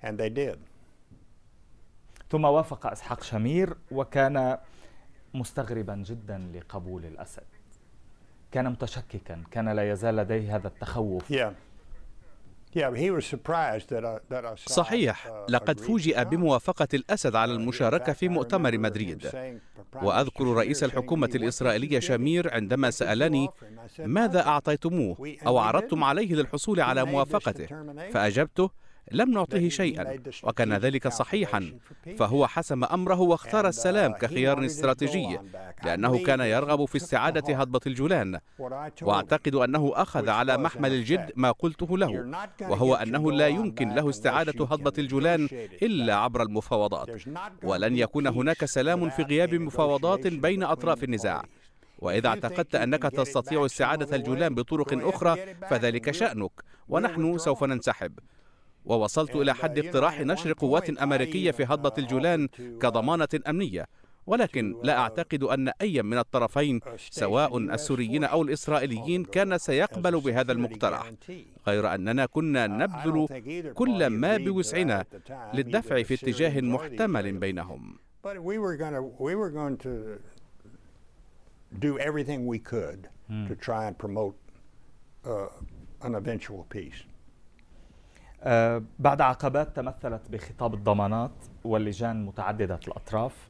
and 0.04 0.18
they 0.20 0.30
did. 0.30 0.58
ثم 2.30 2.46
وافق 2.46 2.88
إسحاق 2.88 3.24
شمير 3.24 3.78
وكان 3.92 4.58
مستغربا 5.34 5.96
جدا 5.96 6.52
لقبول 6.56 7.06
الأسد 7.06 7.44
كان 8.52 8.70
متشككا 8.70 9.44
كان 9.52 9.70
لا 9.70 9.92
يزال 9.92 10.16
لديه 10.16 10.56
هذا 10.56 10.68
التخوف 10.68 11.34
yeah. 11.34 11.52
صحيح. 14.70 15.28
لقد 15.50 15.80
فوجئ 15.80 16.24
بموافقة 16.26 16.88
الأسد 16.94 17.36
على 17.36 17.54
المشاركة 17.54 18.14
في 18.14 18.30
مؤتمر 18.30 18.78
مدريد. 18.78 19.28
وأذكر 20.02 20.46
رئيس 20.46 20.84
الحكومة 20.84 21.30
الإسرائيلية 21.36 22.00
شامير 22.00 22.54
عندما 22.54 22.92
سألني 22.92 23.48
ماذا 24.00 24.48
أعطيتموه؟ 24.48 25.36
أو 25.48 25.58
عرضتم 25.58 26.04
عليه 26.04 26.34
للحصول 26.34 26.80
على 26.82 27.06
موافقته؟ 27.06 27.66
فأجبته 28.12 28.87
لم 29.12 29.32
نعطه 29.32 29.70
شيئا 29.70 30.20
وكان 30.44 30.74
ذلك 30.74 31.08
صحيحا. 31.08 31.74
فهو 32.18 32.48
حسم 32.48 32.84
أمره 32.84 33.20
واختار 33.20 33.68
السلام 33.68 34.14
كخيار 34.14 34.66
استراتيجي 34.66 35.40
لأنه 35.84 36.24
كان 36.24 36.40
يرغب 36.40 36.86
في 36.86 36.96
استعادة 36.96 37.56
هضبة 37.56 37.80
الجولان. 37.88 38.40
وأعتقد 39.02 39.56
أنه 39.56 39.92
أخذ 39.96 40.30
على 40.30 40.58
محمل 40.58 40.94
الجد 40.94 41.32
ما 41.36 41.52
قلته 41.52 41.98
له 41.98 42.32
وهو 42.62 42.96
أنه 42.96 43.32
لا 43.32 43.48
يمكن 43.48 43.90
له 43.90 44.10
استعادة 44.10 44.66
هضبة 44.66 44.94
الجولان 44.98 45.48
إلا 45.84 46.16
عبر 46.16 46.42
المفاوضات. 46.42 47.10
ولن 47.64 47.98
يكون 47.98 48.28
هناك 48.28 48.66
سلام 48.66 49.10
في 49.10 49.24
غياب 49.24 49.54
مفاوضات 49.54 50.28
بين 50.28 50.64
أطراف 50.64 51.04
النزاع. 51.04 51.44
وإذا 52.00 52.28
اعتقدت 52.28 52.76
أنك 52.76 53.04
تستطيع 53.04 53.66
استعادة 53.66 54.16
الجولان 54.16 54.56
بطرق 54.56 55.08
أخرى 55.08 55.38
فذلك 55.70 56.12
شأنك 56.12 56.52
ونحن 56.90 57.38
سوف 57.38 57.64
ننسحب 57.64 58.20
ووصلت 58.88 59.36
إلى 59.36 59.56
حد 59.56 59.80
اقتراح 59.80 60.22
نشر 60.22 60.54
قوات 60.54 60.90
أمريكية 60.90 61.52
في 61.52 61.64
هضبة 61.64 61.94
الجولان 61.98 62.48
كضمانة 62.82 63.28
أمنية. 63.48 63.86
ولكن 64.28 64.76
لا 64.84 64.98
أعتقد 64.98 65.44
أن 65.44 65.72
أي 65.82 66.04
من 66.04 66.18
الطرفين 66.18 66.80
سواء 66.98 67.58
السوريين 67.58 68.24
أو 68.24 68.42
الإسرائيليين 68.42 69.24
كان 69.24 69.58
سيقبل 69.58 70.20
بهذا 70.22 70.52
المقترح. 70.52 71.12
غير 71.68 71.94
أننا 71.96 72.26
كنا 72.26 72.68
نبذل 72.68 73.28
كل 73.74 74.08
ما 74.08 74.38
بوسعنا 74.38 75.06
للدفع 75.54 76.04
في 76.04 76.14
اتجاه 76.14 76.62
محتمل 76.62 77.38
بينهم. 77.38 77.98
Do 81.88 81.98
everything 82.10 82.46
we 82.54 82.60
could 82.60 83.02
to 83.50 83.54
try 83.68 83.82
and 83.88 83.96
promote 83.98 84.38
uh, 85.26 85.48
an 86.08 86.14
eventual 86.16 86.62
peace. 86.76 87.00
آه، 88.44 88.84
بعد 89.00 89.22
عقبات 89.22 89.76
تمثلت 89.76 90.22
بخطاب 90.30 90.74
الضمانات 90.74 91.32
واللجان 91.64 92.26
متعددة 92.26 92.80
الأطراف 92.88 93.50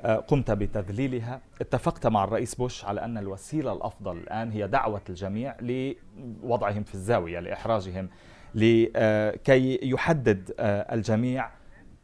آه، 0.00 0.16
قمت 0.16 0.50
بتذليلها. 0.50 1.40
اتفقت 1.60 2.06
مع 2.06 2.24
الرئيس 2.24 2.54
بوش 2.54 2.84
على 2.84 3.04
أن 3.04 3.18
الوسيلة 3.18 3.72
الأفضل 3.72 4.16
الآن 4.16 4.50
هي 4.50 4.66
دعوة 4.68 5.00
الجميع 5.08 5.56
لوضعهم 5.60 6.82
في 6.84 6.94
الزاوية 6.94 7.40
لإحراجهم 7.40 8.08
لكي 8.54 9.78
يحدد 9.82 10.54
آه، 10.58 10.94
الجميع 10.94 11.50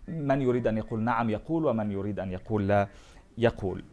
من 0.08 0.42
يريد 0.42 0.66
أن 0.66 0.78
يقول 0.78 1.00
نعم 1.00 1.30
يقول 1.30 1.64
ومن 1.64 1.90
يريد 1.90 2.20
أن 2.20 2.32
يقول 2.32 2.68
لا 2.68 2.88
يقول. 3.38 3.84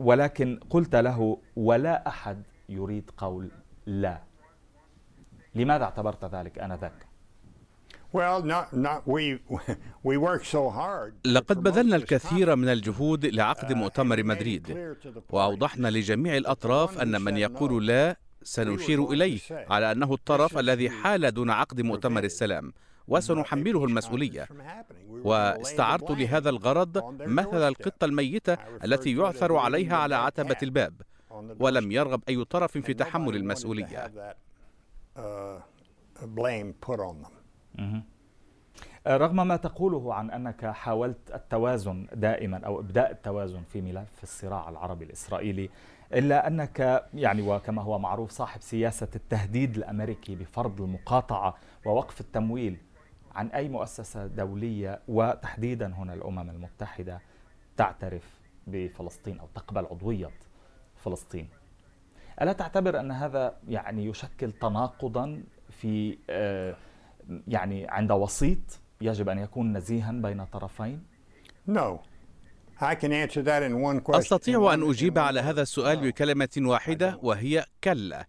ولكن 0.00 0.60
قلت 0.70 0.96
له 0.96 1.38
ولا 1.56 2.08
أحد 2.08 2.42
يريد 2.68 3.10
قول 3.16 3.50
لا. 3.86 4.18
لماذا 5.54 5.84
اعتبرت 5.84 6.24
ذلك 6.24 6.58
آنذاك؟ 6.58 7.13
لقد 11.24 11.62
بذلنا 11.62 11.96
الكثير 11.96 12.56
من 12.56 12.68
الجهود 12.68 13.26
لعقد 13.26 13.72
uh, 13.72 13.76
مؤتمر 13.76 14.22
مدريد. 14.22 14.94
وأوضحنا 15.30 15.88
لجميع 15.88 16.36
الأطراف 16.36 16.98
أن 16.98 17.22
من 17.22 17.36
يقول 17.36 17.86
لا 17.86 18.16
سنشير 18.42 19.10
إليه 19.10 19.40
على 19.50 19.92
أنه 19.92 20.14
الطرف 20.14 20.58
الذي 20.58 20.90
حال 20.90 21.34
دون 21.34 21.50
عقد 21.50 21.80
مؤتمر 21.80 22.24
السلام. 22.24 22.72
وسنحمله 23.08 23.84
المسؤولية. 23.84 24.48
واستعرت 25.08 26.10
لهذا 26.10 26.50
الغرض 26.50 27.20
مثل 27.20 27.68
القطة 27.68 28.04
الميتة 28.04 28.56
التي 28.84 29.16
يعثر 29.16 29.56
عليها 29.56 29.96
على 29.96 30.14
عتبة 30.14 30.56
الباب. 30.62 31.02
ولم 31.58 31.92
يرغب 31.92 32.22
أي 32.28 32.44
طرف 32.44 32.78
في 32.78 32.94
تحمل 32.94 33.36
المسؤولية. 33.36 34.12
رغم 39.06 39.48
ما 39.48 39.56
تقوله 39.56 40.14
عن 40.14 40.30
أنك 40.30 40.66
حاولت 40.66 41.30
التوازن 41.34 42.06
دائما 42.14 42.66
أو 42.66 42.80
إبداء 42.80 43.10
التوازن 43.10 43.62
في 43.62 43.80
ملف 43.80 44.22
الصراع 44.22 44.68
العربي 44.68 45.04
الإسرائيلي 45.04 45.70
إلا 46.14 46.46
أنك 46.46 47.06
يعني 47.14 47.42
وكما 47.42 47.82
هو 47.82 47.98
معروف 47.98 48.30
صاحب 48.30 48.60
سياسة 48.60 49.08
التهديد 49.16 49.76
الأمريكي 49.76 50.34
بفرض 50.34 50.80
المقاطعة 50.80 51.54
ووقف 51.86 52.20
التمويل 52.20 52.76
عن 53.34 53.48
أي 53.48 53.68
مؤسسة 53.68 54.26
دولية 54.26 55.00
وتحديدا 55.08 55.94
هنا 55.94 56.14
الأمم 56.14 56.50
المتحدة 56.50 57.20
تعترف 57.76 58.40
بفلسطين 58.66 59.38
أو 59.40 59.46
تقبل 59.54 59.86
عضوية 59.86 60.30
فلسطين. 60.96 61.48
ألا 62.42 62.52
تعتبر 62.52 63.00
أن 63.00 63.10
هذا 63.10 63.56
يعني 63.68 64.06
يشكل 64.06 64.52
تناقضا 64.52 65.42
في 65.70 66.18
آه، 66.30 66.76
يعني 67.48 67.86
عند 67.88 68.12
وسيط 68.12 68.80
يجب 69.00 69.28
أن 69.28 69.38
يكون 69.38 69.76
نزيها 69.76 70.12
بين 70.12 70.44
طرفين؟ 70.44 71.02
No. 71.68 71.98
أستطيع 74.08 74.74
أن 74.74 74.90
أجيب 74.90 75.18
على 75.18 75.40
هذا 75.40 75.62
السؤال 75.62 75.96
بكلمة 75.96 76.48
واحدة 76.58 77.18
وهي 77.22 77.64
كلا 77.84 78.26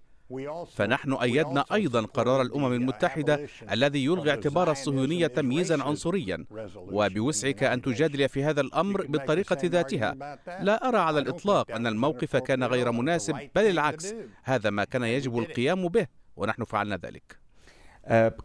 فنحن 0.75 1.13
أيدنا 1.13 1.65
أيضا 1.73 2.01
قرار 2.01 2.41
الأمم 2.41 2.73
المتحدة 2.73 3.47
الذي 3.71 4.05
يلغي 4.05 4.29
اعتبار 4.29 4.71
الصهيونية 4.71 5.27
تمييزا 5.27 5.83
عنصريا 5.83 6.45
وبوسعك 6.75 7.63
أن 7.63 7.81
تجادل 7.81 8.29
في 8.29 8.43
هذا 8.43 8.61
الأمر 8.61 9.05
بالطريقة 9.05 9.57
ذاتها 9.65 10.37
لا 10.61 10.89
أرى 10.89 10.97
على 10.97 11.19
الإطلاق 11.19 11.71
أن 11.71 11.87
الموقف 11.87 12.35
كان 12.35 12.63
غير 12.63 12.91
مناسب 12.91 13.49
بل 13.55 13.69
العكس 13.69 14.15
هذا 14.43 14.69
ما 14.69 14.83
كان 14.83 15.03
يجب 15.03 15.37
القيام 15.37 15.87
به 15.87 16.07
ونحن 16.35 16.63
فعلنا 16.63 16.95
ذلك 16.95 17.44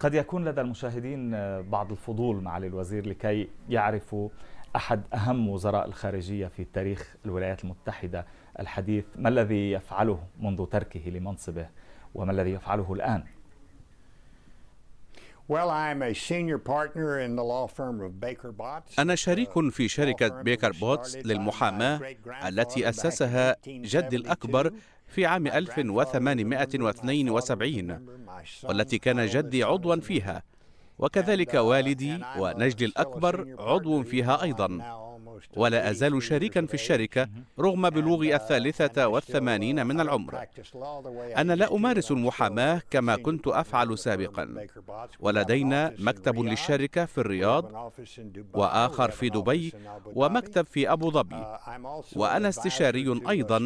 قد 0.01 0.15
يكون 0.15 0.45
لدى 0.45 0.61
المشاهدين 0.61 1.35
أه، 1.35 1.61
بعض 1.61 1.91
الفضول 1.91 2.43
معالي 2.43 2.67
الوزير 2.67 3.09
لكي 3.09 3.49
يعرفوا 3.69 4.29
أحد 4.77 5.03
أهم 5.15 5.49
وزراء 5.49 5.87
الخارجية 5.87 6.47
في 6.47 6.65
تاريخ 6.65 7.17
الولايات 7.25 7.65
المتحدة 7.65 8.27
الحديث. 8.61 9.05
ما 9.17 9.29
الذي 9.29 9.71
يفعله 9.71 10.19
منذ 10.41 10.67
تركه 10.67 11.11
لمنصبه؟ 11.11 11.69
وما 12.15 12.33
الذي 12.33 12.51
يفعله 12.51 12.93
الآن؟ 12.93 13.25
أنا 18.99 19.15
شريك 19.15 19.71
في 19.71 19.89
شركة 19.89 20.43
بيكر 20.43 20.73
بوتس 20.73 21.17
للمحاماة 21.17 22.01
التي 22.49 22.89
أسسها 22.89 23.57
جدي 23.67 24.17
الأكبر 24.17 24.73
في 25.11 25.27
عام 25.27 25.47
1872 25.47 28.07
والتي 28.63 28.99
كان 28.99 29.27
جدي 29.27 29.65
عضوا 29.65 29.97
فيها. 29.97 30.43
وكذلك 30.99 31.55
والدي 31.55 32.19
ونجلي 32.39 32.87
الأكبر 32.87 33.55
عضو 33.59 34.03
فيها 34.03 34.43
أيضا. 34.43 34.67
ولا 35.57 35.91
أزال 35.91 36.23
شريكا 36.23 36.67
في 36.67 36.75
الشركة 36.75 37.29
رغم 37.59 37.91
بلوغ 37.91 38.35
الثالثة 38.35 39.09
والثمانين 39.09 39.87
من 39.87 40.01
العمر. 40.01 40.47
أنا 41.37 41.53
لا 41.53 41.75
أمارس 41.75 42.11
المحاماة 42.11 42.83
كما 42.91 43.17
كنت 43.17 43.49
أفعل 43.49 43.99
سابقا. 43.99 44.67
ولدينا 45.21 45.95
مكتب 45.99 46.39
للشركة 46.39 47.05
في 47.05 47.19
الرياض 47.19 47.93
وآخر 48.55 49.11
في 49.11 49.29
دبي 49.29 49.73
ومكتب 50.15 50.67
في 50.67 50.93
أبو 50.93 51.11
ظبي. 51.11 51.45
وأنا 52.17 52.49
استشاري 52.49 53.21
أيضا 53.29 53.59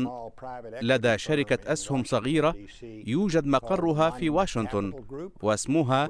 لدى 0.82 1.18
شركة 1.18 1.72
أسهم 1.72 2.04
صغيرة 2.04 2.54
يوجد 2.82 3.46
مقرها 3.46 4.10
في 4.10 4.30
واشنطن 4.30 4.92
واسمها 5.42 6.08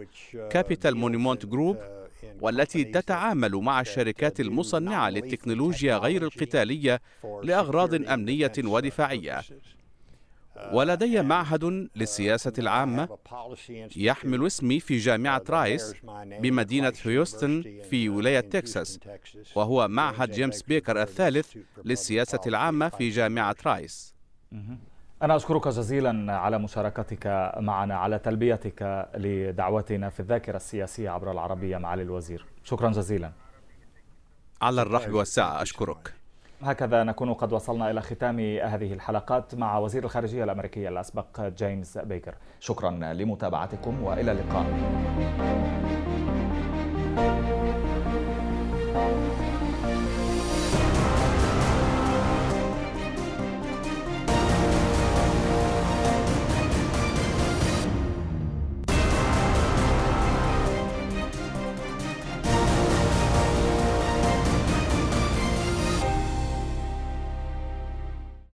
كابيتال 0.51 0.97
مونيمونت 0.97 1.47
جروب 1.47 1.77
والتي 2.41 2.85
تتعامل 2.85 3.55
مع 3.55 3.81
الشركات 3.81 4.41
المصنعة 4.41 5.11
للتكنولوجيا 5.11 5.97
غير 5.97 6.23
القتالية 6.23 7.01
لأغراض 7.43 7.95
أمنية 7.95 8.53
ودفاعية. 8.65 9.43
ولدي 10.73 11.23
معهد 11.23 11.89
للسياسة 11.97 12.53
العامة 12.59 13.19
يحمل 13.97 14.47
اسمي 14.47 14.81
في 14.81 14.99
جامعة 14.99 15.43
رايس 15.51 15.95
بمدينة 16.41 16.93
هيوستن 17.03 17.81
في 17.91 18.09
ولاية 18.09 18.41
تكساس 18.41 18.99
وهو 19.55 19.89
معهد 19.89 20.31
جيمس 20.31 20.63
بيكر 20.63 21.03
الثالث 21.03 21.57
للسياسة 21.85 22.41
العامة 22.47 22.89
في 22.89 23.09
جامعة 23.11 23.57
رايس. 23.67 24.15
أنا 25.23 25.37
أشكرك 25.37 25.69
جزيلا 25.69 26.33
على 26.33 26.59
مشاركتك 26.59 27.53
معنا 27.57 27.97
على 27.97 28.19
تلبيتك 28.19 29.09
لدعوتنا 29.15 30.09
في 30.11 30.21
الذاكرة 30.21 30.57
السياسية 30.57 31.11
عبر 31.11 31.31
العربية 31.31 31.77
معالي 31.77 32.03
الوزير 32.03 32.47
شكرا 32.65 32.91
جزيلا. 32.91 33.33
على 34.63 34.83
الرحب 34.83 35.13
والسعة 35.13 35.63
أشكرك. 35.63 36.15
هكذا 36.63 37.05
نكون 37.05 37.35
قد 37.35 37.53
وصلنا 37.53 37.91
إلى 37.91 38.01
ختام 38.01 38.41
هذه 38.41 38.93
الحلقات 38.93 39.55
مع 39.55 39.79
وزير 39.79 40.05
الخارجية 40.05 40.45
الأمريكية 40.45 40.89
الأسبق 40.89 41.41
جيمس 41.41 41.99
بيكر. 41.99 42.35
شكرا 42.61 42.91
لمتابعتكم 42.91 44.03
وإلى 44.03 44.33
اللقاء. 44.33 44.67